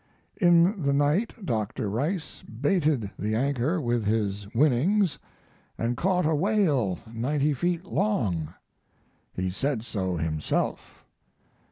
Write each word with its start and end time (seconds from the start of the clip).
In 0.37 0.81
the 0.81 0.93
night 0.93 1.45
Dr. 1.45 1.87
Rice 1.87 2.41
baited 2.41 3.11
the 3.19 3.35
anchor 3.35 3.79
with 3.79 4.03
his 4.03 4.47
winnings 4.55 5.19
& 5.63 5.95
caught 5.95 6.25
a 6.25 6.33
whale 6.33 6.97
90 7.13 7.53
feet 7.53 7.85
long. 7.85 8.51
He 9.35 9.51
said 9.51 9.83
so 9.83 10.17
himself. 10.17 11.05